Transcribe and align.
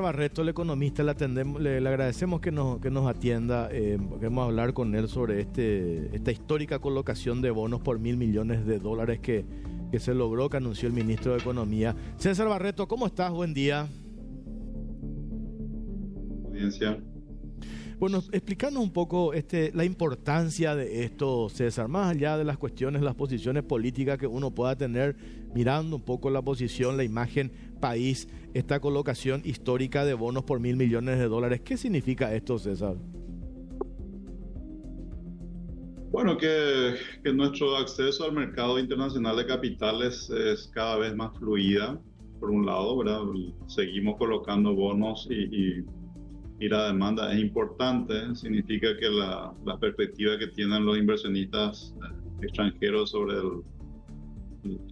Barreto, 0.00 0.42
el 0.42 0.48
economista, 0.48 1.02
le, 1.02 1.10
atendemos, 1.10 1.60
le, 1.60 1.76
agradecemos 1.78 2.40
que 2.40 2.50
nos, 2.50 2.80
que 2.80 2.90
nos 2.90 3.08
atienda. 3.08 3.68
Eh, 3.70 3.98
hablar 4.40 4.72
con 4.74 4.94
él 4.94 5.08
sobre 5.08 5.40
este, 5.40 6.14
esta 6.14 6.32
histórica 6.32 6.78
colocación 6.78 7.40
de 7.40 7.50
bonos 7.50 7.80
por 7.80 7.98
mil 7.98 8.16
millones 8.16 8.66
de 8.66 8.78
dólares 8.78 9.20
que, 9.20 9.44
que 9.90 10.00
se 10.00 10.14
logró, 10.14 10.48
que 10.50 10.56
anunció 10.56 10.88
el 10.88 10.94
ministro 10.94 11.32
de 11.32 11.38
Economía. 11.38 11.94
César 12.16 12.48
Barreto, 12.48 12.88
¿cómo 12.88 13.06
estás? 13.06 13.30
Buen 13.30 13.54
día. 13.54 13.88
Audiencia. 16.44 16.98
Bueno, 18.04 18.22
explícanos 18.32 18.82
un 18.82 18.92
poco 18.92 19.32
este, 19.32 19.72
la 19.72 19.82
importancia 19.82 20.76
de 20.76 21.04
esto, 21.04 21.48
César, 21.48 21.88
más 21.88 22.14
allá 22.14 22.36
de 22.36 22.44
las 22.44 22.58
cuestiones, 22.58 23.00
las 23.00 23.14
posiciones 23.14 23.62
políticas 23.62 24.18
que 24.18 24.26
uno 24.26 24.50
pueda 24.50 24.76
tener, 24.76 25.16
mirando 25.54 25.96
un 25.96 26.04
poco 26.04 26.28
la 26.28 26.42
posición, 26.42 26.98
la 26.98 27.04
imagen 27.04 27.50
país, 27.80 28.28
esta 28.52 28.78
colocación 28.78 29.40
histórica 29.46 30.04
de 30.04 30.12
bonos 30.12 30.44
por 30.44 30.60
mil 30.60 30.76
millones 30.76 31.18
de 31.18 31.28
dólares. 31.28 31.62
¿Qué 31.64 31.78
significa 31.78 32.34
esto, 32.34 32.58
César? 32.58 32.96
Bueno, 36.10 36.36
que, 36.36 36.96
nuestro 37.32 37.74
acceso 37.78 38.24
al 38.24 38.34
mercado 38.34 38.78
internacional 38.78 39.38
de 39.38 39.46
capitales 39.46 40.28
es 40.28 40.70
cada 40.74 40.98
vez 40.98 41.16
más 41.16 41.34
fluida, 41.38 41.98
por 42.38 42.50
un 42.50 42.66
lado, 42.66 42.98
¿verdad? 42.98 43.22
Seguimos 43.66 44.18
colocando 44.18 44.74
bonos 44.74 45.26
y 45.30 45.84
y 45.84 45.84
la 46.60 46.86
demanda 46.86 47.32
es 47.32 47.40
importante, 47.40 48.34
significa 48.34 48.96
que 48.96 49.10
la, 49.10 49.52
la 49.64 49.78
perspectiva 49.78 50.38
que 50.38 50.48
tienen 50.48 50.86
los 50.86 50.96
inversionistas 50.96 51.94
extranjeros 52.40 53.10
sobre 53.10 53.36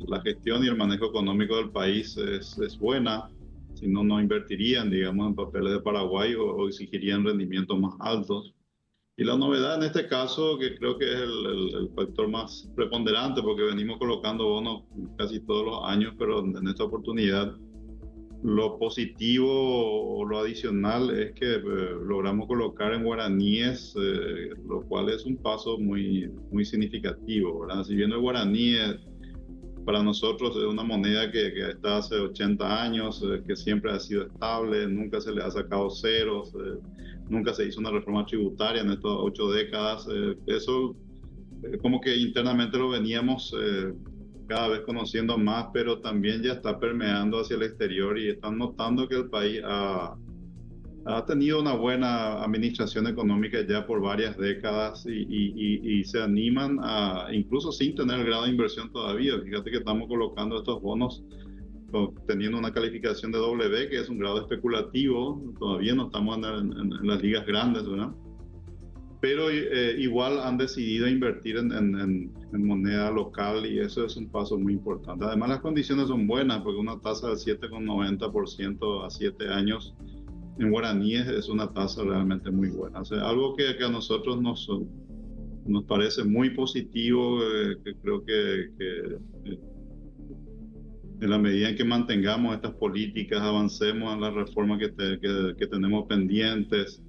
la 0.07 0.21
gestión 0.21 0.65
y 0.65 0.69
el 0.69 0.77
manejo 0.77 1.07
económico 1.07 1.57
del 1.57 1.71
país 1.71 2.17
es, 2.17 2.59
es, 2.59 2.79
buena, 2.79 3.31
si 3.75 3.87
no, 3.87 4.05
no 4.05 4.21
invertirían, 4.21 4.91
digamos, 4.91 5.29
en 5.29 5.35
papeles 5.35 5.73
de 5.73 5.81
Paraguay 5.81 6.35
o, 6.35 6.69
exigirían 6.69 7.25
rendimientos 7.25 7.79
más 7.79 7.95
altos. 8.01 8.55
Y 9.17 9.25
la 9.25 9.37
novedad 9.37 9.77
en 9.77 9.85
este 9.85 10.09
caso, 10.09 10.59
que 10.59 10.75
creo 10.77 10.99
que 10.99 11.05
es 11.05 11.21
el, 11.21 11.75
el, 11.75 11.91
factor 11.95 12.29
más 12.29 12.69
preponderante, 12.75 13.43
porque 13.43 13.63
venimos 13.63 13.99
colocando 13.99 14.49
bonos 14.49 14.83
casi 15.17 15.41
todos 15.41 15.65
los 15.65 15.81
años, 15.85 16.15
pero 16.19 16.41
en 16.41 16.67
esta 16.67 16.85
oportunidad 16.85 17.57
lo 18.43 18.77
positivo 18.79 20.19
o 20.19 20.25
lo 20.25 20.39
adicional 20.39 21.11
es 21.11 21.33
que 21.33 21.55
eh, 21.55 21.61
logramos 22.05 22.49
colocar 22.49 22.93
en 22.93 23.05
guaraníes, 23.05 23.95
eh, 23.97 24.51
lo 24.67 24.83
cual 24.83 25.11
es 25.11 25.25
un 25.25 25.37
paso 25.37 25.79
muy, 25.79 26.29
muy 26.51 26.65
significativo. 26.65 27.67
Si 27.85 27.95
bien 27.95 28.11
el 28.11 28.19
guaraní 28.19 28.75
para 29.85 30.03
nosotros 30.03 30.57
es 30.57 30.65
una 30.65 30.83
moneda 30.83 31.31
que, 31.31 31.49
está 31.71 31.99
hace 31.99 32.17
80 32.17 32.83
años, 32.83 33.23
eh, 33.23 33.43
que 33.47 33.55
siempre 33.55 33.93
ha 33.93 34.01
sido 34.01 34.27
estable, 34.27 34.89
nunca 34.89 35.21
se 35.21 35.33
le 35.33 35.43
ha 35.43 35.51
sacado 35.51 35.91
ceros, 35.91 36.53
nunca 37.29 37.55
se 37.55 37.67
hizo 37.67 37.79
una 37.79 37.91
reforma 37.91 38.27
tributaria 38.27 38.83
en 38.83 38.91
estas 38.91 39.13
ocho 39.19 39.51
décadas. 39.51 40.09
eso 40.47 40.97
como 41.81 42.01
que 42.01 42.17
internamente 42.17 42.77
lo 42.77 42.89
veníamos 42.91 43.55
cada 44.53 44.69
vez 44.69 44.81
conociendo 44.81 45.39
más, 45.39 45.69
pero 45.73 46.01
también 46.01 46.43
ya 46.43 46.53
está 46.53 46.79
permeando 46.79 47.41
hacia 47.41 47.57
el 47.57 47.63
exterior 47.63 48.19
y 48.19 48.29
están 48.29 48.59
notando 48.59 49.09
que 49.09 49.15
el 49.15 49.31
país 49.31 49.63
ha, 49.65 50.15
ha 51.07 51.25
tenido 51.25 51.59
una 51.59 51.73
buena 51.73 52.45
administración 52.45 53.07
económica 53.07 53.67
ya 53.67 53.87
por 53.87 54.03
varias 54.03 54.37
décadas 54.37 55.07
y, 55.07 55.23
y, 55.23 56.01
y, 56.01 56.05
se 56.05 56.21
animan 56.21 56.79
a, 56.83 57.29
incluso 57.33 57.73
sin 57.73 57.95
tener 57.95 58.21
el 58.21 58.27
grado 58.27 58.45
de 58.45 58.51
inversión 58.51 58.93
todavía, 58.93 59.41
fíjate 59.41 59.71
que 59.71 59.79
estamos 59.79 60.07
colocando 60.07 60.59
estos 60.59 60.83
bonos 60.83 61.25
teniendo 62.27 62.59
una 62.59 62.73
calificación 62.73 63.33
de 63.33 63.39
W, 63.39 63.89
que 63.89 64.01
es 64.01 64.09
un 64.11 64.19
grado 64.19 64.43
especulativo, 64.43 65.43
todavía 65.59 65.95
no 65.95 66.07
estamos 66.07 66.37
en, 66.37 66.73
en 66.73 67.07
las 67.07 67.23
ligas 67.23 67.47
grandes, 67.47 67.89
¿verdad? 67.89 68.13
Pero 69.23 69.51
eh, 69.51 69.95
igual 70.01 70.41
han 70.41 70.59
decidido 70.59 71.07
invertir 71.07 71.57
en, 71.57 72.33
moneda 72.53 73.09
local 73.13 73.65
y 73.65 73.79
eso 73.79 74.05
es 74.05 74.17
un 74.17 74.29
paso 74.29 74.59
muy 74.59 74.73
importante. 74.73 75.25
Además 75.25 75.49
las 75.49 75.61
condiciones 75.61 76.09
son 76.09 76.27
buenas 76.27 76.61
porque 76.63 76.81
una 76.81 77.01
tasa 77.01 77.29
del 77.29 77.37
7,90% 77.37 79.07
a 79.07 79.11
7 79.11 79.49
años 79.49 79.95
en 80.59 80.71
guaraníes 80.73 81.29
es 81.29 81.49
una 81.49 81.73
tasa 81.73 82.03
realmente 82.03 82.51
muy 82.51 82.71
buena. 82.71 83.03
O 83.03 83.15
algo 83.25 83.55
que, 83.55 83.69
a 83.83 83.89
nosotros 83.89 84.43
nos, 84.43 84.69
parece 85.87 86.25
muy 86.25 86.51
positivo, 86.51 87.43
eh, 87.45 87.77
que 87.85 87.95
creo 87.95 88.25
que, 88.25 88.71
eh, 88.81 89.59
en 91.21 91.31
la 91.31 91.39
medida 91.39 91.69
en 91.69 91.77
que 91.77 91.85
mantengamos 91.85 92.57
estas 92.57 92.75
políticas, 92.75 93.41
avancemos 93.41 94.15
en 94.15 94.21
las 94.21 94.35
reformas 94.35 94.81
que, 94.81 94.93
que, 94.93 95.55
que 95.57 95.67
tenemos 95.69 96.09
pendientes, 96.09 97.01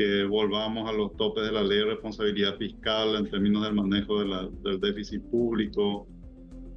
que 0.00 0.24
volvamos 0.24 0.88
a 0.88 0.94
los 0.94 1.14
topes 1.18 1.44
de 1.44 1.52
la 1.52 1.62
ley 1.62 1.76
de 1.76 1.84
responsabilidad 1.84 2.56
fiscal 2.56 3.16
en 3.16 3.28
términos 3.28 3.62
del 3.64 3.74
manejo 3.74 4.24
del 4.24 4.80
déficit 4.80 5.22
público. 5.24 6.08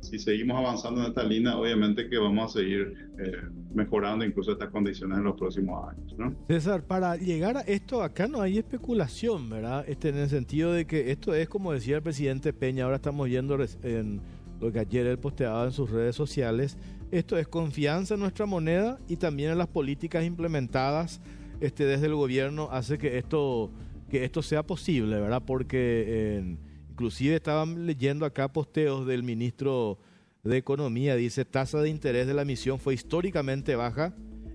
Si 0.01 0.19
seguimos 0.19 0.57
avanzando 0.57 0.99
en 0.99 1.07
esta 1.07 1.23
línea, 1.23 1.57
obviamente 1.57 2.09
que 2.09 2.17
vamos 2.17 2.51
a 2.53 2.59
seguir 2.59 3.11
eh, 3.17 3.31
mejorando 3.73 4.25
incluso 4.25 4.51
estas 4.51 4.71
condiciones 4.71 5.19
en 5.19 5.23
los 5.23 5.37
próximos 5.37 5.89
años. 5.89 6.13
¿no? 6.17 6.35
César, 6.49 6.83
para 6.85 7.15
llegar 7.15 7.55
a 7.55 7.61
esto, 7.61 8.03
acá 8.03 8.27
no 8.27 8.41
hay 8.41 8.57
especulación, 8.57 9.49
¿verdad? 9.49 9.85
Este, 9.87 10.09
en 10.09 10.17
el 10.17 10.27
sentido 10.27 10.73
de 10.73 10.85
que 10.85 11.11
esto 11.11 11.33
es 11.33 11.47
como 11.47 11.71
decía 11.71 11.95
el 11.95 12.03
presidente 12.03 12.51
Peña, 12.51 12.83
ahora 12.83 12.97
estamos 12.97 13.29
yendo 13.29 13.57
en 13.83 14.19
lo 14.59 14.69
que 14.69 14.79
ayer 14.79 15.07
él 15.07 15.17
posteaba 15.17 15.63
en 15.63 15.71
sus 15.71 15.89
redes 15.89 16.17
sociales, 16.17 16.77
esto 17.09 17.37
es 17.37 17.47
confianza 17.47 18.15
en 18.15 18.19
nuestra 18.19 18.45
moneda 18.45 18.99
y 19.07 19.15
también 19.15 19.51
en 19.51 19.59
las 19.59 19.67
políticas 19.67 20.25
implementadas 20.25 21.21
este, 21.65 21.85
desde 21.85 22.07
el 22.07 22.15
gobierno 22.15 22.69
hace 22.71 22.97
que 22.97 23.17
esto, 23.17 23.71
que 24.09 24.23
esto 24.23 24.41
sea 24.41 24.63
posible, 24.63 25.19
¿verdad? 25.19 25.43
Porque 25.45 26.57
inclusive 26.89 27.35
estaban 27.35 27.85
leyendo 27.85 28.25
acá 28.25 28.51
posteos 28.51 29.07
del 29.07 29.23
ministro 29.23 29.97
de 30.43 30.57
Economía, 30.57 31.15
dice, 31.15 31.45
tasa 31.45 31.81
de 31.81 31.89
interés 31.89 32.27
de 32.27 32.33
la 32.33 32.41
emisión 32.41 32.79
fue 32.79 32.93
históricamente 32.93 33.75
baja, 33.75 34.13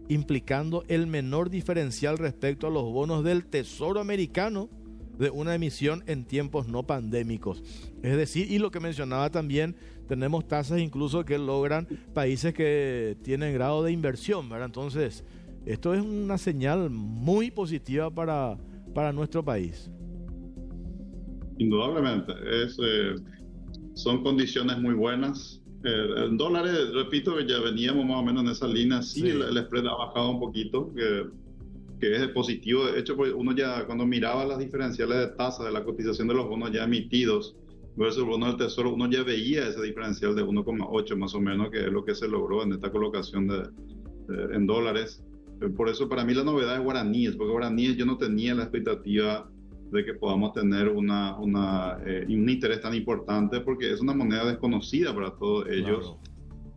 implicando 0.08 0.84
el 0.88 1.06
menor 1.06 1.50
diferencial 1.50 2.18
respecto 2.18 2.66
a 2.66 2.70
los 2.70 2.84
bonos 2.84 3.24
del 3.24 3.46
Tesoro 3.46 4.00
americano 4.00 4.68
de 5.18 5.30
una 5.30 5.54
emisión 5.54 6.04
en 6.06 6.24
tiempos 6.24 6.68
no 6.68 6.84
pandémicos. 6.84 7.62
Es 8.02 8.16
decir, 8.16 8.50
y 8.50 8.58
lo 8.58 8.70
que 8.70 8.80
mencionaba 8.80 9.30
también, 9.30 9.76
tenemos 10.06 10.46
tasas 10.46 10.78
incluso 10.78 11.24
que 11.24 11.38
logran 11.38 11.88
países 12.14 12.54
que 12.54 13.16
tienen 13.22 13.52
grado 13.52 13.82
de 13.82 13.92
inversión, 13.92 14.48
¿verdad? 14.48 14.66
Entonces, 14.66 15.24
esto 15.68 15.92
es 15.92 16.02
una 16.02 16.38
señal 16.38 16.88
muy 16.90 17.50
positiva 17.50 18.10
para, 18.10 18.56
para 18.94 19.12
nuestro 19.12 19.44
país. 19.44 19.90
Indudablemente, 21.58 22.32
es, 22.50 22.78
eh, 22.82 23.16
son 23.94 24.22
condiciones 24.22 24.78
muy 24.78 24.94
buenas. 24.94 25.62
Eh, 25.84 26.24
en 26.24 26.38
dólares, 26.38 26.92
repito 26.94 27.36
que 27.36 27.46
ya 27.46 27.60
veníamos 27.60 28.06
más 28.06 28.16
o 28.16 28.22
menos 28.22 28.44
en 28.44 28.50
esa 28.50 28.66
línea, 28.66 29.02
sí, 29.02 29.28
El, 29.28 29.56
spread 29.64 29.86
ha 29.86 29.94
bajado 29.94 30.30
un 30.30 30.40
poquito, 30.40 30.92
que, 30.94 31.26
que 32.00 32.16
es 32.16 32.28
positivo. 32.28 32.86
De 32.86 33.00
hecho, 33.00 33.14
pues 33.14 33.32
uno 33.36 33.54
ya 33.54 33.84
cuando 33.84 34.06
miraba 34.06 34.46
las 34.46 34.58
diferenciales 34.58 35.18
de 35.18 35.26
tasa 35.36 35.64
de 35.64 35.72
la 35.72 35.84
cotización 35.84 36.28
de 36.28 36.34
los 36.34 36.48
bonos 36.48 36.72
ya 36.72 36.84
emitidos 36.84 37.56
versus 37.96 38.22
el 38.22 38.28
bono 38.30 38.46
del 38.46 38.56
tesoro, 38.56 38.94
uno 38.94 39.10
ya 39.10 39.22
veía 39.22 39.68
ese 39.68 39.82
diferencial 39.82 40.34
de 40.34 40.44
1,8 40.44 41.16
más 41.16 41.34
o 41.34 41.40
menos, 41.40 41.70
que 41.70 41.80
es 41.80 41.92
lo 41.92 42.04
que 42.04 42.14
se 42.14 42.26
logró 42.26 42.62
en 42.62 42.72
esta 42.72 42.90
colocación 42.90 43.48
de, 43.48 43.68
en 44.54 44.66
dólares. 44.66 45.22
Por 45.76 45.88
eso 45.88 46.08
para 46.08 46.24
mí 46.24 46.34
la 46.34 46.44
novedad 46.44 46.76
es 46.76 46.82
guaraníes, 46.82 47.36
porque 47.36 47.52
guaraníes 47.52 47.96
yo 47.96 48.06
no 48.06 48.16
tenía 48.16 48.54
la 48.54 48.62
expectativa 48.62 49.50
de 49.90 50.04
que 50.04 50.14
podamos 50.14 50.52
tener 50.52 50.88
una, 50.88 51.36
una 51.38 51.98
eh, 52.04 52.24
un 52.28 52.48
interés 52.48 52.80
tan 52.80 52.94
importante 52.94 53.60
porque 53.60 53.90
es 53.90 54.00
una 54.00 54.14
moneda 54.14 54.44
desconocida 54.44 55.14
para 55.14 55.30
todos 55.30 55.66
ellos. 55.68 56.16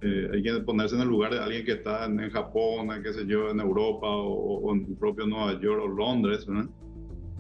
Eh, 0.02 0.30
hay 0.34 0.42
que 0.42 0.54
ponerse 0.62 0.96
en 0.96 1.02
el 1.02 1.10
lugar 1.10 1.32
de 1.32 1.40
alguien 1.40 1.64
que 1.64 1.74
está 1.74 2.06
en, 2.06 2.30
Japón, 2.32 2.92
en, 2.92 3.04
qué 3.04 3.14
sé 3.14 3.28
yo, 3.28 3.52
en 3.52 3.60
Europa 3.60 4.08
o, 4.08 4.74
en 4.74 4.96
propio 4.96 5.28
Nueva 5.28 5.60
York 5.60 5.84
o 5.84 5.88
Londres. 5.88 6.48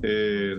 Eh, 0.04 0.56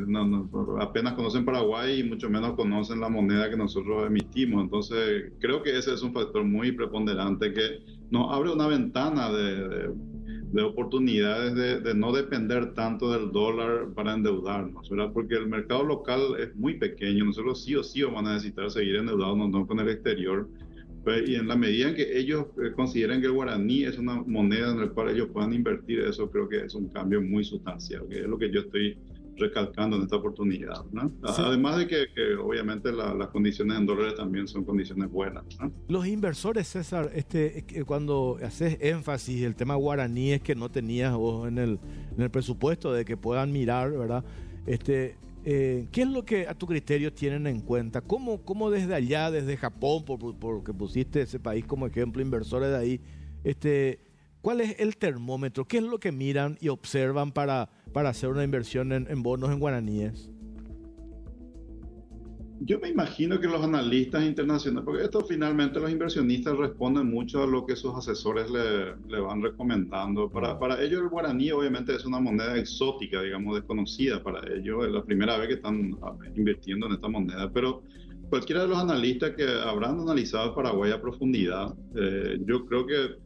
apenas 0.81 1.14
conocen 1.14 1.44
Paraguay 1.44 2.00
y 2.00 2.05
mucho 2.05 2.31
menos 2.31 2.55
conocen 2.55 3.00
la 3.00 3.08
moneda 3.08 3.50
que 3.50 3.56
nosotros 3.56 4.06
emitimos. 4.06 4.64
Entonces 4.64 5.32
creo 5.40 5.62
que 5.62 5.78
ese 5.78 5.94
es 5.94 6.02
un 6.02 6.12
factor 6.12 6.43
muy 6.43 6.73
preponderante 6.73 7.52
que 7.52 7.85
nos 8.11 8.32
abre 8.32 8.50
una 8.50 8.67
ventana 8.67 9.31
de 9.31 9.69
de 9.69 9.90
oportunidades 10.60 11.82
de, 11.82 11.94
no 11.94 12.12
depender 12.12 12.75
tanto 12.75 13.10
del 13.10 13.32
dólar 13.32 13.88
para 13.94 14.12
endeudarnos, 14.12 14.90
¿verdad? 14.90 15.10
Porque 15.12 15.34
el 15.34 15.46
mercado 15.46 15.84
local 15.84 16.20
es 16.38 16.54
muy 16.54 16.75
pequeño, 16.75 17.25
nosotros 17.25 17.64
sí 17.64 17.75
o 17.75 17.82
sí 17.82 18.02
vamos 18.02 18.26
a 18.26 18.34
necesitar 18.34 18.70
seguir 18.70 18.96
endeudarnos 18.96 19.49
no 19.49 19.66
con 19.66 19.81
el 19.81 19.88
exterior, 19.88 20.49
pues, 21.04 21.28
y 21.28 21.37
en 21.37 21.49
la 21.49 21.56
medida 21.56 21.88
en 21.88 21.94
que 21.94 22.19
ellos 22.19 22.46
eh, 22.62 22.72
consideren 22.76 23.20
que 23.20 23.26
el 23.26 23.32
guaraní 23.32 23.84
es 23.84 23.99
una 23.99 24.22
moneda 24.22 24.70
en 24.70 24.81
la 24.81 24.88
cual 24.88 25.10
ellos 25.10 25.28
puedan 25.32 25.52
invertir, 25.52 26.00
eso 26.00 26.31
creo 26.31 26.49
que 26.49 26.64
es 26.64 26.75
un 26.75 26.88
cambio 26.88 27.22
muy 27.22 27.44
sustancial, 27.44 28.06
que 28.08 28.20
es 28.20 28.26
lo 28.26 28.38
que 28.38 28.50
yo 28.50 28.60
estoy 28.60 28.99
recalcando 29.37 29.96
en 29.96 30.02
esta 30.02 30.17
oportunidad. 30.17 30.84
Además 31.23 31.79
de 31.79 31.87
que, 31.87 32.34
obviamente 32.37 32.93
las 32.93 33.29
condiciones 33.29 33.79
en 33.79 33.87
dólares 33.87 34.14
también 34.14 34.46
son 34.46 34.64
condiciones 34.64 35.11
buenas. 35.11 35.44
Los 35.88 36.06
inversores, 36.06 36.69
César, 36.69 37.11
este, 37.14 37.64
cuando 37.87 38.38
haces 38.43 38.79
énfasis 38.81 39.43
el 39.43 39.55
tema 39.55 39.75
guaraní 39.75 40.32
es 40.32 40.43
que 40.43 40.55
no 40.55 40.70
tenías 40.70 41.14
vos 41.14 41.49
en 41.49 41.58
el, 41.58 41.79
en 42.17 42.23
el 42.23 42.31
presupuesto 42.31 42.93
de 42.93 43.05
que 43.05 43.17
puedan 43.17 43.52
mirar, 43.52 43.90
¿verdad? 43.93 44.25
Este, 44.67 45.17
eh, 45.44 45.88
¿Qué 45.90 46.02
es 46.02 46.08
lo 46.08 46.25
que 46.25 46.46
a 46.46 46.55
tu 46.55 46.67
criterio 46.67 47.12
tienen 47.12 47.46
en 47.46 47.61
cuenta? 47.61 48.00
¿Cómo, 48.00 48.43
cómo 48.43 48.70
desde 48.70 48.94
allá, 48.94 49.31
desde 49.31 49.56
Japón, 49.56 50.05
porque 50.05 50.38
por 50.38 50.62
pusiste 50.76 51.23
ese 51.23 51.40
país 51.40 51.64
como 51.64 51.87
ejemplo, 51.87 52.23
inversores 52.23 52.70
de 52.70 52.76
ahí, 52.76 53.00
este, 53.43 54.00
¿cuál 54.40 54.61
es 54.61 54.78
el 54.78 54.96
termómetro? 54.96 55.67
¿Qué 55.67 55.78
es 55.78 55.82
lo 55.82 55.99
que 55.99 56.12
miran 56.12 56.58
y 56.61 56.69
observan 56.69 57.32
para, 57.32 57.70
para 57.93 58.11
hacer 58.11 58.31
una 58.31 58.44
inversión 58.44 58.93
en, 58.93 59.06
en 59.11 59.23
bonos 59.23 59.50
en 59.50 59.59
guaraníes? 59.59 60.31
Yo 62.65 62.79
me 62.79 62.91
imagino 62.91 63.41
que 63.41 63.49
los 63.49 63.61
analistas 63.61 64.23
internacionales, 64.25 64.85
porque 64.85 65.03
esto 65.03 65.25
finalmente 65.25 65.81
los 65.81 65.91
inversionistas 65.91 66.56
responden 66.56 67.11
mucho 67.11 67.43
a 67.43 67.47
lo 67.47 67.67
que 67.67 67.75
sus 67.75 67.93
asesores 67.97 68.49
le, 68.50 68.94
le 69.09 69.21
van 69.21 69.43
recomendando. 69.43 70.31
Para, 70.31 70.56
para, 70.61 70.81
ellos 70.81 71.03
el 71.03 71.09
guaraní 71.09 71.50
obviamente 71.50 71.93
es 71.93 72.05
una 72.05 72.21
moneda 72.21 72.56
exótica, 72.56 73.21
digamos, 73.21 73.56
desconocida 73.56 74.23
para 74.23 74.41
ellos. 74.55 74.87
Es 74.87 74.93
la 74.93 75.03
primera 75.03 75.37
vez 75.38 75.49
que 75.49 75.55
están 75.55 75.99
ah, 76.03 76.15
invirtiendo 76.37 76.87
en 76.87 76.93
esta 76.93 77.09
moneda, 77.09 77.50
pero 77.53 77.83
cualquiera 78.31 78.62
de 78.62 78.69
los 78.69 78.79
analistas 78.79 79.33
que 79.33 79.45
habrán 79.45 79.99
analizado 79.99 80.55
Paraguay 80.55 80.93
a 80.93 81.00
profundidad, 81.00 81.75
eh, 81.97 82.38
yo 82.47 82.65
creo 82.67 82.87
que 82.87 83.17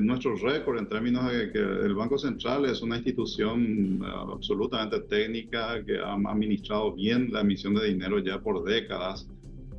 nuestro 0.00 0.36
récord 0.36 0.78
en 0.78 0.88
términos 0.88 1.30
de 1.30 1.52
que 1.52 1.58
el 1.58 1.94
Banco 1.94 2.18
Central 2.18 2.64
es 2.64 2.80
una 2.80 2.96
institución 2.96 4.00
eh, 4.02 4.06
absolutamente 4.32 5.00
técnica 5.00 5.84
que 5.84 5.98
ha 5.98 6.14
administrado 6.14 6.94
bien 6.94 7.30
la 7.30 7.40
emisión 7.40 7.74
de 7.74 7.88
dinero 7.88 8.18
ya 8.18 8.40
por 8.40 8.64
décadas, 8.64 9.28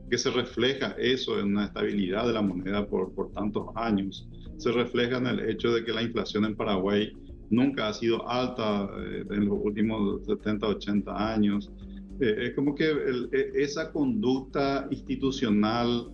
que 0.09 0.17
se 0.17 0.29
refleja 0.29 0.95
eso 0.99 1.39
en 1.39 1.47
una 1.47 1.65
estabilidad 1.65 2.27
de 2.27 2.33
la 2.33 2.41
moneda 2.41 2.85
por, 2.85 3.11
por 3.13 3.31
tantos 3.31 3.67
años. 3.75 4.27
Se 4.57 4.71
refleja 4.71 5.17
en 5.17 5.27
el 5.27 5.49
hecho 5.49 5.73
de 5.73 5.83
que 5.83 5.91
la 5.91 6.03
inflación 6.03 6.45
en 6.45 6.55
Paraguay 6.55 7.11
nunca 7.49 7.87
ha 7.87 7.93
sido 7.93 8.27
alta 8.29 8.89
eh, 8.97 9.25
en 9.31 9.45
los 9.45 9.57
últimos 9.63 10.25
70, 10.25 10.67
80 10.67 11.33
años. 11.33 11.71
Eh, 12.19 12.35
es 12.39 12.53
como 12.53 12.75
que 12.75 12.91
e, 13.31 13.51
esa 13.55 13.91
conducta 13.91 14.87
institucional 14.91 16.11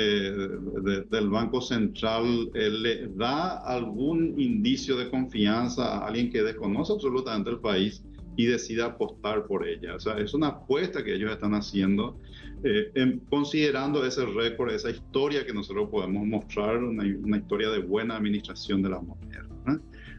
eh, 0.00 1.04
del 1.10 1.28
Banco 1.28 1.60
Central 1.60 2.52
eh, 2.54 2.70
le 2.70 3.08
da 3.16 3.56
algún 3.58 4.38
indicio 4.38 4.96
de 4.96 5.10
confianza 5.10 5.98
a 5.98 6.06
alguien 6.06 6.30
que 6.30 6.40
desconoce 6.40 6.92
absolutamente 6.92 7.50
el 7.50 7.58
país 7.58 8.04
y 8.36 8.46
decida 8.46 8.86
apostar 8.86 9.48
por 9.48 9.66
ella. 9.66 9.96
O 9.96 9.98
sea, 9.98 10.16
es 10.18 10.34
una 10.34 10.48
apuesta 10.48 11.02
que 11.02 11.16
ellos 11.16 11.32
están 11.32 11.52
haciendo, 11.54 12.16
eh, 12.62 13.18
considerando 13.28 14.04
ese 14.04 14.24
récord, 14.24 14.70
esa 14.70 14.90
historia 14.90 15.44
que 15.44 15.52
nosotros 15.52 15.88
podemos 15.90 16.24
mostrar, 16.24 16.78
una, 16.78 17.36
historia 17.36 17.68
de 17.70 17.80
buena 17.80 18.16
administración 18.16 18.82
de 18.82 18.90
la 18.90 19.00
moneda. 19.00 19.48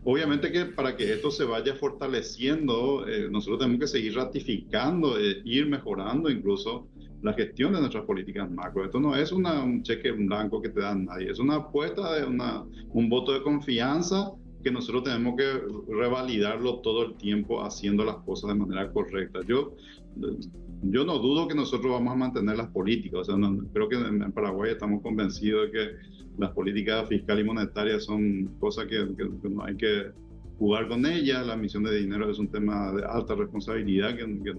Obviamente 0.04 0.52
que 0.52 0.66
para 0.66 0.98
que 0.98 1.14
esto 1.14 1.32
se 1.32 1.46
vaya 1.46 1.74
fortaleciendo, 1.76 3.06
nosotros 3.32 3.60
tenemos 3.60 3.80
que 3.80 3.88
seguir 3.88 4.16
ratificando, 4.16 5.18
ir 5.20 5.68
mejorando 5.68 6.30
incluso 6.30 6.88
la 7.22 7.34
gestión 7.34 7.74
de 7.74 7.80
nuestras 7.80 8.06
políticas 8.06 8.50
macro. 8.50 8.86
Esto 8.86 9.00
no 9.00 9.16
es 9.16 9.32
un 9.32 9.84
cheque 9.84 10.12
blanco 10.12 10.62
que 10.62 10.70
te 10.70 10.82
dan 10.82 11.06
nadie, 11.06 11.32
es 11.32 11.40
una 11.40 11.56
apuesta 11.56 12.16
de 12.16 12.26
una, 12.26 12.64
un 12.94 13.10
voto 13.10 13.34
de 13.34 13.42
confianza 13.42 14.32
que 14.64 14.72
nosotros 14.72 15.04
tenemos 15.04 15.36
que 15.38 15.62
revalidarlo 15.90 16.80
todo 16.80 17.06
el 17.06 17.16
tiempo 17.16 17.64
haciendo 17.64 18.04
las 18.04 18.18
cosas 18.18 18.50
de 18.50 18.56
manera 18.56 18.92
correcta. 18.92 19.40
Yo, 19.48 19.76
yo 20.84 21.06
no 21.06 21.20
dudo 21.20 21.48
que 21.48 21.56
nosotros 21.56 21.92
vamos 21.92 22.14
a 22.14 22.18
mantener 22.18 22.58
las 22.58 22.68
políticas, 22.68 23.22
o 23.22 23.24
sea, 23.24 23.36
creo 23.74 23.88
que 23.88 23.96
en, 23.96 24.32
Paraguay 24.32 24.72
estamos 24.72 25.02
convencidos 25.02 25.68
de 25.68 25.72
que 25.72 25.90
las 26.38 26.52
políticas 26.52 27.08
fiscal 27.08 27.40
y 27.40 27.44
monetarias 27.44 28.04
son 28.04 28.46
cosas 28.60 28.86
que, 28.88 29.06
no 29.50 29.64
hay 29.64 29.76
que 29.76 30.12
jugar 30.58 30.88
con 30.88 31.06
ellas, 31.06 31.48
la 31.48 31.54
emisión 31.54 31.84
de 31.84 31.98
dinero 31.98 32.30
es 32.30 32.38
un 32.38 32.50
tema 32.50 32.92
de 32.92 33.04
alta 33.06 33.36
responsabilidad 33.36 34.16
que, 34.16 34.26
que 34.44 34.54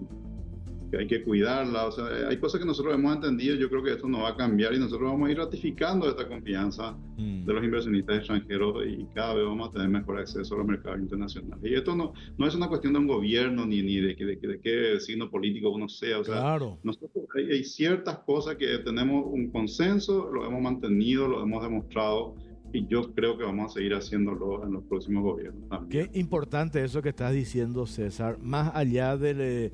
que 0.90 0.98
hay 0.98 1.06
que 1.06 1.22
cuidarla. 1.22 1.86
O 1.86 1.92
sea, 1.92 2.28
hay 2.28 2.36
cosas 2.38 2.60
que 2.60 2.66
nosotros 2.66 2.94
hemos 2.94 3.14
entendido. 3.14 3.54
Yo 3.56 3.68
creo 3.68 3.82
que 3.82 3.92
esto 3.92 4.08
no 4.08 4.22
va 4.22 4.30
a 4.30 4.36
cambiar 4.36 4.74
y 4.74 4.78
nosotros 4.78 5.10
vamos 5.10 5.28
a 5.28 5.32
ir 5.32 5.38
ratificando 5.38 6.08
esta 6.08 6.26
confianza 6.26 6.92
mm. 7.16 7.44
de 7.44 7.52
los 7.52 7.64
inversionistas 7.64 8.18
extranjeros 8.18 8.84
y 8.86 9.06
cada 9.14 9.34
vez 9.34 9.44
vamos 9.44 9.68
a 9.68 9.72
tener 9.72 9.88
mejor 9.88 10.18
acceso 10.18 10.54
a 10.54 10.58
los 10.58 10.66
mercados 10.66 11.00
internacionales. 11.00 11.70
Y 11.70 11.74
esto 11.74 11.94
no, 11.94 12.12
no 12.36 12.46
es 12.46 12.54
una 12.54 12.68
cuestión 12.68 12.92
de 12.92 12.98
un 12.98 13.06
gobierno 13.06 13.64
ni, 13.66 13.82
ni 13.82 13.96
de, 13.96 14.14
de, 14.14 14.36
de, 14.36 14.60
qué 14.60 15.00
signo 15.00 15.30
político 15.30 15.70
uno 15.70 15.88
sea. 15.88 16.18
O 16.18 16.24
sea, 16.24 16.40
claro. 16.40 16.78
nosotros 16.82 17.24
hay, 17.36 17.50
hay 17.50 17.64
ciertas 17.64 18.18
cosas 18.18 18.56
que 18.56 18.78
tenemos 18.78 19.24
un 19.26 19.50
consenso, 19.50 20.30
lo 20.32 20.44
hemos 20.46 20.60
mantenido, 20.60 21.28
lo 21.28 21.42
hemos 21.42 21.62
demostrado 21.62 22.34
y 22.72 22.86
yo 22.86 23.12
creo 23.14 23.36
que 23.36 23.44
vamos 23.44 23.72
a 23.72 23.74
seguir 23.74 23.94
haciéndolo 23.94 24.64
en 24.64 24.72
los 24.72 24.84
próximos 24.84 25.22
gobiernos 25.22 25.68
también. 25.68 26.10
Qué 26.12 26.18
importante 26.18 26.82
eso 26.84 27.02
que 27.02 27.08
estás 27.08 27.32
diciendo, 27.32 27.86
César. 27.86 28.38
Más 28.40 28.70
allá 28.74 29.16
de 29.16 29.72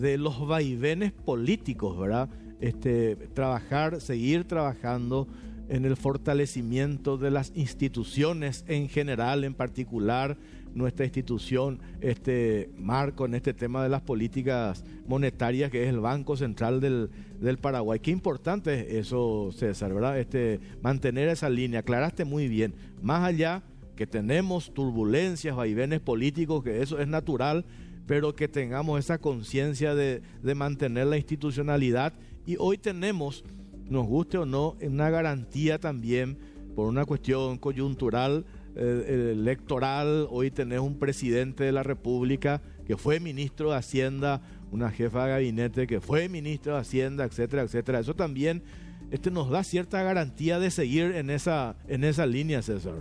de 0.00 0.18
los 0.18 0.46
vaivenes 0.46 1.12
políticos, 1.12 1.98
¿verdad? 1.98 2.28
Este, 2.60 3.16
trabajar, 3.34 4.00
seguir 4.00 4.44
trabajando 4.44 5.28
en 5.68 5.84
el 5.84 5.96
fortalecimiento 5.96 7.18
de 7.18 7.30
las 7.30 7.52
instituciones 7.54 8.64
en 8.68 8.88
general, 8.88 9.44
en 9.44 9.54
particular 9.54 10.36
nuestra 10.74 11.06
institución, 11.06 11.80
este 12.02 12.70
marco 12.76 13.24
en 13.24 13.34
este 13.34 13.54
tema 13.54 13.82
de 13.82 13.88
las 13.88 14.02
políticas 14.02 14.84
monetarias 15.08 15.70
que 15.70 15.82
es 15.84 15.88
el 15.88 16.00
Banco 16.00 16.36
Central 16.36 16.80
del, 16.80 17.10
del 17.40 17.56
Paraguay. 17.56 17.98
Qué 17.98 18.10
importante 18.10 18.98
es 18.98 19.06
eso, 19.06 19.50
César, 19.52 19.94
¿verdad? 19.94 20.18
Este, 20.18 20.60
mantener 20.82 21.30
esa 21.30 21.48
línea. 21.48 21.80
Aclaraste 21.80 22.26
muy 22.26 22.48
bien. 22.48 22.74
Más 23.00 23.24
allá 23.24 23.62
que 23.96 24.06
tenemos 24.06 24.72
turbulencias, 24.74 25.56
vaivenes 25.56 26.00
políticos, 26.00 26.62
que 26.62 26.82
eso 26.82 26.98
es 26.98 27.08
natural, 27.08 27.64
pero 28.06 28.34
que 28.34 28.48
tengamos 28.48 28.98
esa 29.00 29.18
conciencia 29.18 29.94
de, 29.94 30.22
mantener 30.54 31.06
la 31.06 31.16
institucionalidad. 31.16 32.12
Y 32.46 32.56
hoy 32.58 32.78
tenemos, 32.78 33.44
nos 33.88 34.06
guste 34.06 34.38
o 34.38 34.46
no, 34.46 34.76
una 34.80 35.10
garantía 35.10 35.78
también 35.78 36.38
por 36.74 36.88
una 36.88 37.04
cuestión 37.04 37.58
coyuntural 37.58 38.44
eh, 38.76 39.32
electoral. 39.32 40.28
Hoy 40.30 40.50
tenemos 40.50 40.86
un 40.86 40.98
presidente 40.98 41.64
de 41.64 41.72
la 41.72 41.82
República 41.82 42.62
que 42.86 42.96
fue 42.96 43.18
ministro 43.18 43.70
de 43.70 43.76
Hacienda, 43.76 44.40
una 44.70 44.90
jefa 44.90 45.24
de 45.24 45.30
gabinete 45.30 45.86
que 45.86 46.00
fue 46.00 46.28
ministro 46.28 46.74
de 46.74 46.80
Hacienda, 46.80 47.24
etcétera, 47.24 47.62
etcétera. 47.62 47.98
Eso 47.98 48.14
también 48.14 48.62
este, 49.10 49.30
nos 49.30 49.50
da 49.50 49.64
cierta 49.64 50.02
garantía 50.02 50.58
de 50.58 50.70
seguir 50.70 51.12
en 51.12 51.30
esa, 51.30 51.76
en 51.88 52.04
esa 52.04 52.26
línea, 52.26 52.62
César. 52.62 52.94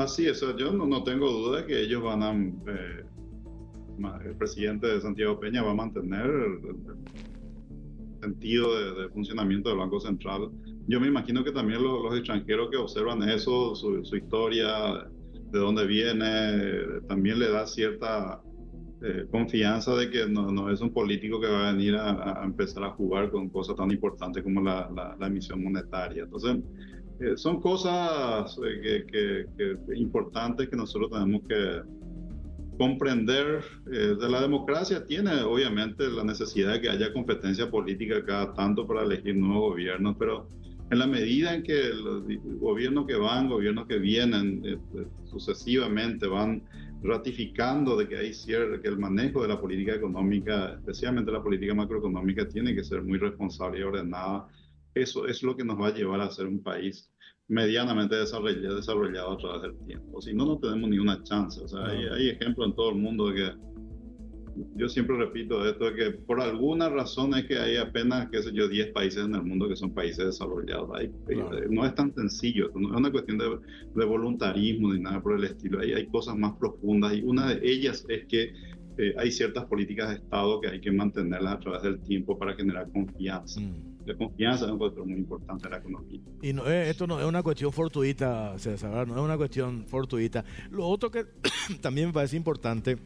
Así 0.00 0.26
es, 0.26 0.40
yo 0.56 0.72
no, 0.72 1.04
tengo 1.04 1.30
duda 1.30 1.66
que 1.66 1.78
ellos 1.78 2.02
van 2.02 2.22
a, 2.22 2.32
eh, 2.32 3.04
el 4.24 4.34
presidente 4.36 4.86
de 4.86 4.98
Santiago 4.98 5.38
Peña 5.38 5.62
va 5.62 5.72
a 5.72 5.74
mantener 5.74 6.24
el, 6.24 6.86
sentido 8.22 8.94
de, 8.94 9.10
funcionamiento 9.10 9.68
del 9.68 9.76
Banco 9.76 10.00
Central. 10.00 10.48
Yo 10.88 11.00
me 11.00 11.06
imagino 11.06 11.44
que 11.44 11.52
también 11.52 11.82
los, 11.82 12.16
extranjeros 12.16 12.70
que 12.70 12.78
observan 12.78 13.22
eso, 13.28 13.74
su, 13.74 14.16
historia, 14.16 15.06
de 15.52 15.58
dónde 15.58 15.86
viene, 15.86 17.02
también 17.06 17.38
le 17.38 17.50
da 17.50 17.66
cierta 17.66 18.40
eh, 19.02 19.26
confianza 19.30 19.94
de 19.96 20.08
que 20.08 20.26
no, 20.26 20.70
es 20.70 20.80
un 20.80 20.94
político 20.94 21.38
que 21.38 21.46
va 21.46 21.68
a 21.68 21.72
venir 21.72 21.96
a, 21.96 22.40
empezar 22.42 22.84
a 22.84 22.90
jugar 22.92 23.30
con 23.30 23.50
cosas 23.50 23.76
tan 23.76 23.90
importantes 23.90 24.42
como 24.42 24.62
la 24.62 25.26
emisión 25.26 25.62
monetaria. 25.62 26.22
Entonces, 26.22 26.56
eh, 27.20 27.36
son 27.36 27.60
cosas 27.60 28.58
eh, 28.64 29.04
que, 29.06 29.94
importantes 29.94 30.70
que 30.70 30.76
nosotros 30.76 31.10
tenemos 31.10 31.42
que 31.46 31.82
comprender. 32.78 33.62
Eh, 33.92 34.16
de 34.18 34.28
la 34.28 34.40
democracia 34.40 35.04
tiene 35.04 35.42
obviamente 35.42 36.08
la 36.08 36.24
necesidad 36.24 36.72
de 36.72 36.80
que 36.80 36.88
haya 36.88 37.12
competencia 37.12 37.70
política 37.70 38.24
cada 38.24 38.54
tanto 38.54 38.86
para 38.86 39.02
elegir 39.02 39.36
nuevos 39.36 39.72
gobiernos, 39.72 40.16
pero 40.18 40.48
en 40.90 40.98
la 40.98 41.06
medida 41.06 41.54
en 41.54 41.62
que 41.62 41.90
los 41.90 42.24
gobiernos 42.58 43.06
que 43.06 43.16
van, 43.16 43.48
gobiernos 43.48 43.86
que 43.86 43.98
vienen 43.98 44.80
sucesivamente 45.24 46.26
van 46.26 46.62
ratificando 47.02 47.96
de 47.96 48.08
que 48.08 48.16
hay 48.16 48.32
cierto, 48.32 48.80
que 48.80 48.88
el 48.88 48.98
manejo 48.98 49.42
de 49.42 49.48
la 49.48 49.60
política 49.60 49.94
económica, 49.94 50.74
especialmente 50.74 51.30
la 51.30 51.42
política 51.42 51.74
macroeconómica, 51.74 52.48
tiene 52.48 52.74
que 52.74 52.82
ser 52.82 53.02
muy 53.02 53.18
responsable 53.18 53.78
y 53.78 53.82
ordenada 53.82 54.48
eso 54.94 55.26
es 55.26 55.42
lo 55.42 55.56
que 55.56 55.64
nos 55.64 55.80
va 55.80 55.88
a 55.88 55.94
llevar 55.94 56.20
a 56.20 56.30
ser 56.30 56.46
un 56.46 56.62
país 56.62 57.10
medianamente 57.48 58.14
desarrollado, 58.14 58.76
desarrollado 58.76 59.32
a 59.32 59.38
través 59.38 59.62
del 59.62 59.86
tiempo. 59.86 60.20
Si 60.20 60.32
no, 60.32 60.46
no 60.46 60.58
tenemos 60.58 60.88
ni 60.88 60.98
una 60.98 61.22
chance. 61.24 61.60
O 61.60 61.68
sea, 61.68 61.84
hay, 61.86 62.28
ejemplos 62.28 62.68
en 62.68 62.74
todo 62.76 62.90
el 62.90 62.96
mundo 62.96 63.28
de 63.28 63.34
que 63.34 63.52
yo 64.76 64.88
siempre 64.88 65.16
repito 65.16 65.66
esto, 65.66 65.86
de 65.86 65.94
que 65.94 66.10
por 66.12 66.40
alguna 66.40 66.88
razón 66.88 67.34
es 67.34 67.46
que 67.46 67.58
hay 67.58 67.76
apenas, 67.76 68.28
qué 68.30 68.42
sé 68.42 68.52
yo, 68.52 68.68
10 68.68 68.92
países 68.92 69.24
en 69.24 69.34
el 69.34 69.42
mundo 69.42 69.68
que 69.68 69.74
son 69.74 69.92
países 69.92 70.26
desarrollados. 70.26 70.90
Hay, 70.94 71.10
No 71.70 71.84
es 71.84 71.94
tan 71.94 72.14
sencillo, 72.14 72.70
no 72.74 72.90
es 72.90 72.96
una 72.96 73.10
cuestión 73.10 73.38
de, 73.38 73.58
de, 73.94 74.04
voluntarismo 74.04 74.92
ni 74.92 75.00
nada 75.00 75.20
por 75.20 75.36
el 75.36 75.44
estilo. 75.44 75.80
Hay, 75.80 75.92
hay 75.92 76.06
cosas 76.06 76.36
más 76.36 76.56
profundas 76.56 77.14
y 77.14 77.22
una 77.22 77.54
de 77.54 77.68
ellas 77.68 78.04
es 78.08 78.26
que 78.26 78.52
eh, 78.98 79.14
hay 79.18 79.30
ciertas 79.30 79.64
políticas 79.64 80.10
de 80.10 80.16
Estado 80.16 80.60
que 80.60 80.68
hay 80.68 80.80
que 80.80 80.92
mantenerlas 80.92 81.54
a 81.54 81.60
través 81.60 81.82
del 81.82 82.00
tiempo 82.02 82.38
para 82.38 82.54
generar 82.54 82.90
confianza. 82.92 83.60
Mm. 83.60 83.89
La 84.06 84.14
confianza 84.14 84.64
es 84.64 84.70
un 84.70 84.78
factor 84.78 85.06
muy 85.06 85.18
importante 85.18 85.66
en 85.66 85.70
la 85.70 85.78
economía. 85.78 86.20
Y 86.42 86.52
no, 86.52 86.66
esto 86.66 87.06
no 87.06 87.20
es 87.20 87.26
una 87.26 87.42
cuestión 87.42 87.72
fortuita, 87.72 88.58
César, 88.58 89.06
no 89.06 89.14
es 89.14 89.20
una 89.20 89.36
cuestión 89.36 89.84
fortuita. 89.86 90.44
Lo 90.70 90.86
otro 90.86 91.10
que 91.10 91.26
también 91.80 92.08
me 92.08 92.12
parece 92.12 92.36
importante 92.36 92.96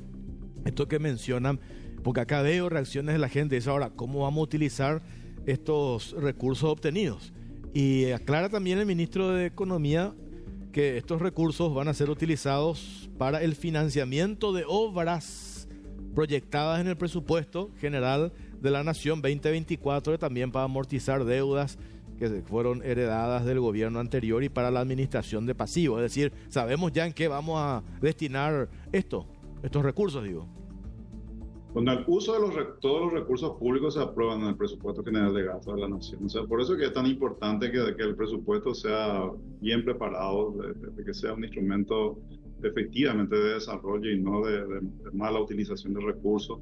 esto 0.65 0.89
que 0.89 0.99
mencionan, 0.99 1.61
porque 2.03 2.21
acá 2.21 2.43
veo 2.43 2.69
reacciones 2.69 3.15
de 3.15 3.19
la 3.19 3.29
gente, 3.29 3.57
es 3.57 3.67
ahora, 3.67 3.91
¿cómo 3.91 4.21
vamos 4.21 4.41
a 4.41 4.45
utilizar 4.45 5.03
estos 5.47 6.13
recursos 6.13 6.71
obtenidos? 6.71 7.33
Y 7.75 8.11
aclara 8.13 8.49
también 8.49 8.79
el 8.79 8.87
ministro 8.87 9.31
de 9.31 9.47
Economía 9.47 10.15
que 10.73 10.97
estos 10.97 11.23
recursos 11.23 11.73
van 11.75 11.89
a 11.89 11.95
ser 11.95 12.11
utilizados 12.11 13.09
para 13.17 13.43
el 13.43 13.55
financiamiento 13.55 14.53
de 14.53 14.65
obras 14.67 15.69
proyectadas 16.15 16.81
en 16.81 16.89
el 16.89 16.97
presupuesto 16.97 17.71
general 17.79 18.33
de 18.61 18.71
la 18.71 18.83
Nación 18.83 19.21
2024 19.23 20.15
y 20.15 20.19
también 20.19 20.53
para 20.53 20.65
amortizar 20.65 21.25
deudas 21.25 21.79
que 22.19 22.29
fueron 22.43 22.83
heredadas 22.83 23.45
del 23.45 23.61
gobierno 23.61 23.99
anterior 23.99 24.45
y 24.45 24.49
para 24.49 24.71
la 24.71 24.81
administración 24.81 25.47
de 25.47 25.55
pasivos. 25.55 25.99
Es 25.99 26.15
decir, 26.15 26.33
sabemos 26.49 26.93
ya 26.93 27.07
en 27.07 27.13
qué 27.13 27.29
vamos 27.29 27.57
a 27.59 27.83
destinar 28.01 28.69
esto 28.93 29.27
estos 29.65 29.83
recursos, 29.83 30.23
digo. 30.23 30.47
Con 31.73 31.89
el 31.89 32.05
uso 32.07 32.35
de 32.35 32.41
los, 32.41 32.81
todos 32.81 33.01
los 33.01 33.13
recursos 33.15 33.57
públicos 33.59 33.95
se 33.95 34.01
aprueban 34.01 34.43
en 34.43 34.49
el 34.49 34.57
presupuesto 34.57 35.03
general 35.03 35.35
de 35.35 35.43
gasto 35.43 35.75
de 35.75 35.81
la 35.81 35.89
nación. 35.89 36.27
O 36.27 36.29
sea, 36.29 36.45
por 36.45 36.61
eso 36.61 36.77
es 36.77 36.93
tan 36.93 37.07
importante 37.07 37.73
que 37.73 37.79
el 37.79 38.15
presupuesto 38.15 38.75
sea 38.75 39.29
bien 39.61 39.85
preparado, 39.85 40.53
de, 40.53 41.05
que 41.05 41.15
sea 41.15 41.33
un 41.33 41.43
instrumento 41.43 42.19
efectivamente 42.63 43.35
de 43.35 43.55
desarrollo 43.55 44.09
y 44.09 44.21
no 44.21 44.43
de, 44.45 44.83
mala 45.13 45.41
utilización 45.41 45.95
de 45.95 46.01
recursos. 46.01 46.61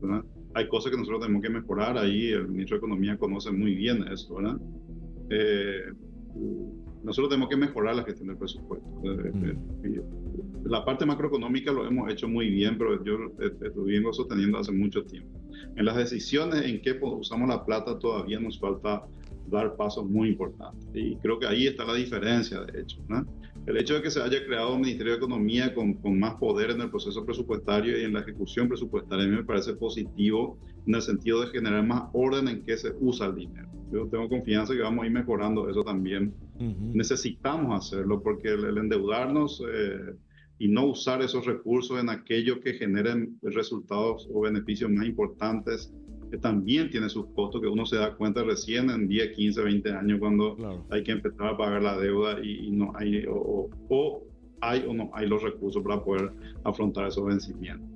Hay 0.55 0.69
cosas 0.69 0.91
que 0.91 0.99
nosotros 0.99 1.23
tenemos 1.23 1.43
que 1.43 1.51
mejorar 1.51 1.97
ahí, 1.99 2.29
el 2.29 2.49
ministro 2.49 2.77
de 2.77 2.79
Economía 2.79 3.17
conoce 3.17 3.51
muy 3.51 3.75
bien 3.75 4.05
esto. 4.09 4.35
¿verdad? 4.35 4.59
Eh, 5.31 5.93
nosotros 7.03 7.31
tenemos 7.31 7.49
que 7.49 7.57
mejorar 7.57 7.97
la 7.97 8.05
gestión 8.05 8.29
del 8.29 8.37
presupuesto. 8.37 8.89
Mm. 9.03 10.69
La 10.69 10.85
parte 10.85 11.05
macroeconómica 11.05 11.73
lo 11.73 11.87
hemos 11.87 12.11
hecho 12.13 12.29
muy 12.29 12.49
bien, 12.51 12.79
pero 12.79 13.03
yo 13.05 13.33
estuvimos 13.41 14.17
sosteniendo 14.17 14.59
hace 14.59 14.73
mucho 14.73 15.05
tiempo. 15.05 15.41
En 15.77 15.85
las 15.85 15.97
decisiones 15.97 16.63
en 16.65 16.81
que 16.81 16.99
usamos 17.03 17.49
la 17.49 17.65
plata 17.65 17.99
todavía 17.99 18.39
nos 18.39 18.59
falta 18.59 19.05
dar 19.51 19.77
pasos 19.77 20.09
muy 20.09 20.31
importantes. 20.31 20.89
Y 20.95 21.17
creo 21.17 21.39
que 21.39 21.47
ahí 21.47 21.67
está 21.67 21.85
la 21.85 21.95
diferencia, 21.95 22.61
de 22.61 22.81
hecho. 22.81 22.99
El 23.67 23.77
hecho 23.77 23.95
de 23.95 24.03
que 24.03 24.11
se 24.11 24.21
haya 24.21 24.45
creado 24.45 24.75
un 24.75 24.81
Ministerio 24.81 25.13
de 25.13 25.19
Economía 25.19 25.73
con, 25.75 25.95
con, 25.95 26.19
más 26.19 26.35
poder 26.35 26.71
en 26.71 26.81
el 26.81 26.91
proceso 26.91 27.25
presupuestario 27.25 28.01
y 28.01 28.05
en 28.05 28.13
la 28.13 28.21
ejecución 28.21 28.69
presupuestaria 28.69 29.25
a 29.25 29.29
mí 29.29 29.37
me 29.37 29.45
parece 29.45 29.75
positivo 29.75 30.59
en 30.87 30.95
el 30.95 31.03
sentido 31.03 31.41
de 31.41 31.47
generar 31.49 31.87
más 31.87 32.11
orden 32.13 32.49
en 32.49 32.65
que 32.65 32.77
se 32.77 32.93
usa 33.01 33.27
el 33.27 33.37
dinero. 33.37 33.71
Yo 33.93 34.09
tengo 34.09 34.29
confianza 34.29 34.75
que 34.75 34.81
vamos 34.81 35.05
a 35.05 35.07
ir 35.07 35.13
mejorando 35.13 35.69
eso 35.69 35.85
también. 35.85 36.35
Necesitamos 36.59 37.77
hacerlo 37.77 38.23
porque 38.23 38.49
el, 38.49 38.79
endeudarnos 38.79 39.63
eh, 39.73 40.15
y 40.59 40.69
no 40.69 40.87
usar 40.87 41.23
esos 41.23 41.45
recursos 41.45 42.01
en 42.01 42.09
aquello 42.09 42.61
que 42.61 42.75
generen 42.75 43.39
resultados 43.43 44.29
o 44.33 44.41
beneficios 44.41 44.91
más 44.91 45.07
importantes 45.07 45.93
que 46.33 46.39
también 46.39 46.89
tiene 46.89 47.11
sus 47.11 47.27
costos 47.35 47.61
que 47.61 47.67
uno 47.67 47.85
se 47.85 47.97
da 47.97 48.15
cuenta 48.15 48.43
recién 48.43 48.89
en 48.89 49.07
10, 49.07 49.37
15, 49.37 49.65
20 49.65 49.93
años 49.93 50.19
cuando 50.19 50.57
hay 50.89 51.03
que 51.03 51.13
empezar 51.13 51.49
a 51.49 51.57
pagar 51.59 51.83
la 51.83 51.99
deuda 51.99 52.43
y, 52.43 52.71
no 52.71 52.91
hay 52.97 53.27
o, 53.29 53.69
hay 54.63 54.83
o 54.89 54.95
no 54.95 55.11
hay 55.13 55.29
los 55.29 55.43
recursos 55.43 55.83
para 55.83 56.03
poder 56.03 56.33
afrontar 56.65 57.09
esos 57.09 57.27
vencimientos. 57.27 57.87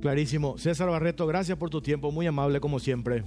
Clarísimo. 0.00 0.56
César 0.56 0.88
Barreto, 0.88 1.26
gracias 1.26 1.58
por 1.58 1.68
tu 1.68 1.80
tiempo, 1.80 2.12
muy 2.12 2.28
amable 2.28 2.60
como 2.60 2.78
siempre. 2.78 3.24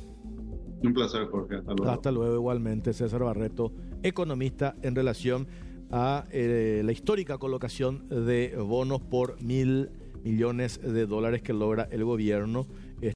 Un 0.82 0.94
placer, 0.94 1.28
Jorge. 1.28 1.56
Hasta 1.58 1.74
luego. 1.74 1.92
Hasta 1.92 2.12
luego, 2.14 2.36
igualmente, 2.36 2.94
César 2.94 3.22
Barreto, 3.22 3.74
economista 4.02 4.78
en 4.82 4.96
relación 4.96 5.46
a 5.92 6.26
eh, 6.32 6.84
la 6.86 6.94
histórica 6.94 7.38
colocación 7.38 8.08
de 8.08 8.56
bonos 8.56 9.02
por 9.02 9.44
mil 9.44 9.90
millones 10.24 10.80
de 10.82 11.06
dólares 11.06 11.42
que 11.42 11.52
logra 11.52 11.90
el 11.92 12.06
gobierno. 12.06 12.66